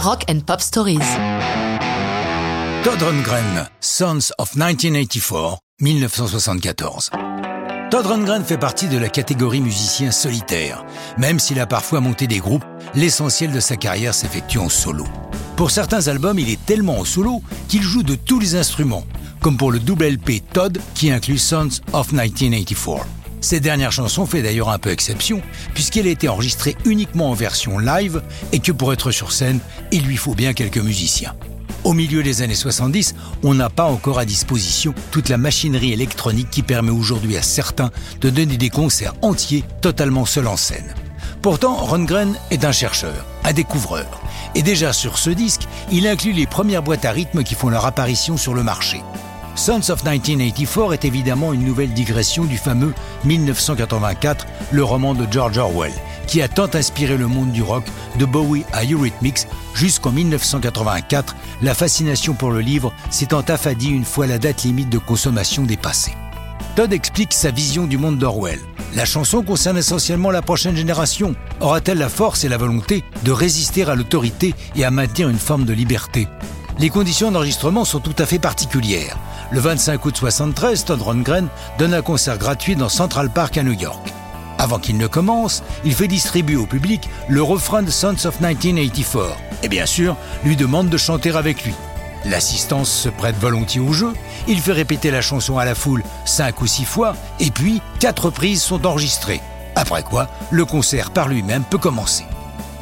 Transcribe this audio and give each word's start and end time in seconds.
Rock 0.00 0.24
and 0.30 0.40
Pop 0.46 0.60
Stories. 0.60 0.98
Todd 2.84 3.02
Rundgren, 3.02 3.68
Sons 3.80 4.32
of 4.38 4.54
1984, 4.54 5.58
1974. 5.80 7.10
Todd 7.90 8.06
Rundgren 8.06 8.44
fait 8.44 8.58
partie 8.58 8.86
de 8.86 8.96
la 8.96 9.08
catégorie 9.08 9.60
musicien 9.60 10.12
solitaire. 10.12 10.84
Même 11.18 11.40
s'il 11.40 11.58
a 11.58 11.66
parfois 11.66 12.00
monté 12.00 12.28
des 12.28 12.38
groupes, 12.38 12.64
l'essentiel 12.94 13.50
de 13.50 13.58
sa 13.58 13.76
carrière 13.76 14.14
s'effectue 14.14 14.58
en 14.58 14.68
solo. 14.68 15.04
Pour 15.56 15.72
certains 15.72 16.06
albums, 16.06 16.38
il 16.38 16.48
est 16.48 16.64
tellement 16.64 17.00
en 17.00 17.04
solo 17.04 17.42
qu'il 17.66 17.82
joue 17.82 18.04
de 18.04 18.14
tous 18.14 18.38
les 18.38 18.54
instruments, 18.54 19.04
comme 19.40 19.56
pour 19.56 19.72
le 19.72 19.80
double 19.80 20.06
LP 20.06 20.42
Todd 20.52 20.78
qui 20.94 21.10
inclut 21.10 21.38
Sons 21.38 21.80
of 21.92 22.12
1984. 22.12 23.17
Cette 23.40 23.62
dernière 23.62 23.92
chanson 23.92 24.26
fait 24.26 24.42
d'ailleurs 24.42 24.70
un 24.70 24.78
peu 24.78 24.90
exception, 24.90 25.42
puisqu'elle 25.72 26.06
a 26.06 26.10
été 26.10 26.28
enregistrée 26.28 26.76
uniquement 26.84 27.30
en 27.30 27.34
version 27.34 27.78
live 27.78 28.22
et 28.52 28.58
que 28.58 28.72
pour 28.72 28.92
être 28.92 29.10
sur 29.10 29.32
scène, 29.32 29.60
il 29.92 30.04
lui 30.04 30.16
faut 30.16 30.34
bien 30.34 30.54
quelques 30.54 30.78
musiciens. 30.78 31.34
Au 31.84 31.92
milieu 31.92 32.24
des 32.24 32.42
années 32.42 32.56
70, 32.56 33.14
on 33.44 33.54
n'a 33.54 33.70
pas 33.70 33.84
encore 33.84 34.18
à 34.18 34.24
disposition 34.24 34.92
toute 35.12 35.28
la 35.28 35.38
machinerie 35.38 35.92
électronique 35.92 36.50
qui 36.50 36.62
permet 36.62 36.90
aujourd'hui 36.90 37.36
à 37.36 37.42
certains 37.42 37.90
de 38.20 38.30
donner 38.30 38.56
des 38.56 38.70
concerts 38.70 39.14
entiers 39.22 39.64
totalement 39.80 40.26
seuls 40.26 40.48
en 40.48 40.56
scène. 40.56 40.94
Pourtant, 41.40 41.76
Rundgren 41.76 42.34
est 42.50 42.64
un 42.64 42.72
chercheur, 42.72 43.24
un 43.44 43.52
découvreur. 43.52 44.20
Et 44.56 44.62
déjà 44.62 44.92
sur 44.92 45.18
ce 45.18 45.30
disque, 45.30 45.68
il 45.92 46.08
inclut 46.08 46.32
les 46.32 46.46
premières 46.46 46.82
boîtes 46.82 47.04
à 47.04 47.12
rythme 47.12 47.44
qui 47.44 47.54
font 47.54 47.68
leur 47.68 47.86
apparition 47.86 48.36
sur 48.36 48.54
le 48.54 48.64
marché. 48.64 49.00
Sons 49.58 49.90
of 49.90 50.04
1984 50.04 50.92
est 50.92 51.04
évidemment 51.04 51.52
une 51.52 51.64
nouvelle 51.64 51.92
digression 51.92 52.44
du 52.44 52.56
fameux 52.56 52.94
1984, 53.24 54.46
le 54.70 54.84
roman 54.84 55.14
de 55.14 55.26
George 55.28 55.58
Orwell, 55.58 55.92
qui 56.28 56.40
a 56.40 56.46
tant 56.46 56.68
inspiré 56.74 57.16
le 57.16 57.26
monde 57.26 57.50
du 57.50 57.60
rock, 57.60 57.82
de 58.20 58.24
Bowie 58.24 58.64
à 58.72 58.84
Eurythmics, 58.84 59.48
jusqu'en 59.74 60.12
1984, 60.12 61.34
la 61.60 61.74
fascination 61.74 62.34
pour 62.34 62.52
le 62.52 62.60
livre 62.60 62.92
s'étant 63.10 63.40
affadie 63.40 63.90
une 63.90 64.04
fois 64.04 64.28
la 64.28 64.38
date 64.38 64.62
limite 64.62 64.90
de 64.90 64.98
consommation 64.98 65.64
dépassée. 65.64 66.14
Todd 66.76 66.92
explique 66.92 67.34
sa 67.34 67.50
vision 67.50 67.88
du 67.88 67.98
monde 67.98 68.18
d'Orwell. 68.18 68.60
La 68.94 69.06
chanson 69.06 69.42
concerne 69.42 69.76
essentiellement 69.76 70.30
la 70.30 70.40
prochaine 70.40 70.76
génération. 70.76 71.34
Aura-t-elle 71.60 71.98
la 71.98 72.08
force 72.08 72.44
et 72.44 72.48
la 72.48 72.58
volonté 72.58 73.02
de 73.24 73.32
résister 73.32 73.82
à 73.82 73.96
l'autorité 73.96 74.54
et 74.76 74.84
à 74.84 74.92
maintenir 74.92 75.28
une 75.28 75.36
forme 75.36 75.64
de 75.64 75.72
liberté? 75.72 76.28
Les 76.78 76.90
conditions 76.90 77.32
d'enregistrement 77.32 77.84
sont 77.84 77.98
tout 77.98 78.14
à 78.18 78.24
fait 78.24 78.38
particulières. 78.38 79.18
Le 79.50 79.60
25 79.60 80.04
août 80.04 80.16
73, 80.16 80.84
Todd 80.84 81.00
Rundgren 81.00 81.48
donne 81.78 81.94
un 81.94 82.02
concert 82.02 82.36
gratuit 82.36 82.76
dans 82.76 82.90
Central 82.90 83.30
Park 83.30 83.56
à 83.56 83.62
New 83.62 83.72
York. 83.72 84.12
Avant 84.58 84.78
qu'il 84.78 84.98
ne 84.98 85.06
commence, 85.06 85.62
il 85.84 85.94
fait 85.94 86.08
distribuer 86.08 86.56
au 86.56 86.66
public 86.66 87.08
le 87.28 87.42
refrain 87.42 87.82
de 87.82 87.90
Sons 87.90 88.26
of 88.26 88.40
1984 88.40 89.36
et 89.62 89.68
bien 89.68 89.86
sûr 89.86 90.16
lui 90.44 90.54
demande 90.54 90.90
de 90.90 90.98
chanter 90.98 91.34
avec 91.34 91.64
lui. 91.64 91.72
L'assistance 92.26 92.90
se 92.90 93.08
prête 93.08 93.36
volontiers 93.36 93.80
au 93.80 93.92
jeu, 93.92 94.12
il 94.48 94.60
fait 94.60 94.72
répéter 94.72 95.10
la 95.10 95.22
chanson 95.22 95.56
à 95.56 95.64
la 95.64 95.74
foule 95.74 96.02
cinq 96.26 96.60
ou 96.60 96.66
six 96.66 96.84
fois 96.84 97.14
et 97.40 97.50
puis 97.50 97.80
quatre 98.00 98.26
reprises 98.26 98.60
sont 98.60 98.84
enregistrées. 98.84 99.40
Après 99.76 100.02
quoi, 100.02 100.28
le 100.50 100.66
concert 100.66 101.10
par 101.10 101.28
lui-même 101.28 101.62
peut 101.62 101.78
commencer. 101.78 102.24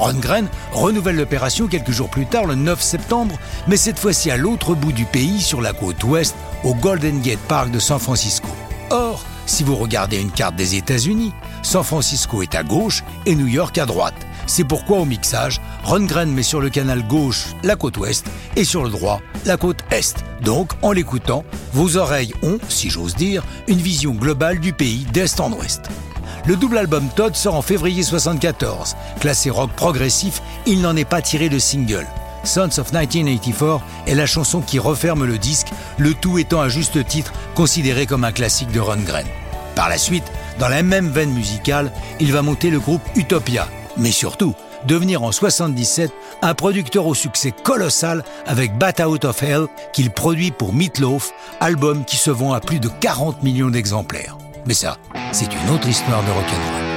Rundgren 0.00 0.48
renouvelle 0.72 1.16
l'opération 1.16 1.66
quelques 1.66 1.90
jours 1.90 2.08
plus 2.08 2.26
tard, 2.26 2.46
le 2.46 2.54
9 2.54 2.80
septembre, 2.80 3.38
mais 3.68 3.76
cette 3.76 3.98
fois-ci 3.98 4.30
à 4.30 4.36
l'autre 4.36 4.74
bout 4.74 4.92
du 4.92 5.04
pays, 5.04 5.40
sur 5.40 5.60
la 5.60 5.72
côte 5.72 6.02
ouest, 6.04 6.34
au 6.64 6.74
Golden 6.74 7.20
Gate 7.20 7.38
Park 7.48 7.70
de 7.70 7.78
San 7.78 7.98
Francisco. 7.98 8.48
Or, 8.90 9.22
si 9.46 9.62
vous 9.62 9.76
regardez 9.76 10.18
une 10.18 10.30
carte 10.30 10.56
des 10.56 10.74
États-Unis, 10.74 11.32
San 11.62 11.84
Francisco 11.84 12.42
est 12.42 12.54
à 12.54 12.62
gauche 12.62 13.04
et 13.26 13.34
New 13.34 13.46
York 13.46 13.76
à 13.78 13.86
droite. 13.86 14.26
C'est 14.50 14.64
pourquoi 14.64 14.98
au 14.98 15.04
mixage, 15.04 15.60
Rundgren 15.84 16.28
met 16.28 16.42
sur 16.42 16.60
le 16.60 16.70
canal 16.70 17.06
gauche 17.06 17.54
la 17.62 17.76
côte 17.76 17.98
ouest 17.98 18.26
et 18.56 18.64
sur 18.64 18.82
le 18.82 18.90
droit 18.90 19.20
la 19.44 19.56
côte 19.56 19.84
est. 19.92 20.16
Donc, 20.42 20.72
en 20.82 20.90
l'écoutant, 20.90 21.44
vos 21.72 21.96
oreilles 21.96 22.34
ont, 22.42 22.58
si 22.68 22.90
j'ose 22.90 23.14
dire, 23.14 23.44
une 23.68 23.78
vision 23.78 24.10
globale 24.10 24.58
du 24.58 24.72
pays 24.72 25.06
d'est 25.12 25.38
en 25.38 25.52
ouest. 25.52 25.82
Le 26.46 26.56
double 26.56 26.78
album 26.78 27.08
Todd 27.14 27.36
sort 27.36 27.54
en 27.54 27.62
février 27.62 28.02
74. 28.02 28.96
Classé 29.20 29.50
rock 29.50 29.70
progressif, 29.76 30.42
il 30.66 30.80
n'en 30.80 30.96
est 30.96 31.04
pas 31.04 31.22
tiré 31.22 31.48
de 31.48 31.60
single. 31.60 32.08
Sons 32.42 32.80
of 32.80 32.92
1984 32.92 33.80
est 34.08 34.16
la 34.16 34.26
chanson 34.26 34.62
qui 34.62 34.80
referme 34.80 35.26
le 35.26 35.38
disque, 35.38 35.68
le 35.96 36.12
tout 36.12 36.40
étant 36.40 36.60
à 36.60 36.68
juste 36.68 37.06
titre 37.06 37.32
considéré 37.54 38.04
comme 38.04 38.24
un 38.24 38.32
classique 38.32 38.72
de 38.72 38.80
Rundgren. 38.80 39.26
Par 39.76 39.88
la 39.88 39.96
suite, 39.96 40.26
dans 40.58 40.68
la 40.68 40.82
même 40.82 41.08
veine 41.08 41.30
musicale, 41.30 41.92
il 42.18 42.32
va 42.32 42.42
monter 42.42 42.70
le 42.70 42.80
groupe 42.80 43.02
Utopia, 43.14 43.68
mais 44.00 44.10
surtout 44.10 44.54
devenir 44.86 45.22
en 45.22 45.30
77 45.30 46.10
un 46.42 46.54
producteur 46.54 47.06
au 47.06 47.14
succès 47.14 47.52
colossal 47.52 48.24
avec 48.46 48.76
Bat 48.76 49.06
Out 49.06 49.24
of 49.26 49.42
Hell 49.42 49.66
qu'il 49.92 50.10
produit 50.10 50.50
pour 50.50 50.72
Meatloaf, 50.72 51.32
album 51.60 52.04
qui 52.04 52.16
se 52.16 52.30
vend 52.30 52.52
à 52.52 52.60
plus 52.60 52.80
de 52.80 52.88
40 52.88 53.42
millions 53.42 53.70
d'exemplaires. 53.70 54.36
Mais 54.66 54.74
ça, 54.74 54.98
c'est 55.32 55.52
une 55.52 55.70
autre 55.74 55.88
histoire 55.88 56.22
de 56.24 56.30
rock'n'roll. 56.30 56.89